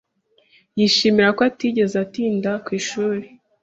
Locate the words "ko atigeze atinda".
1.37-2.51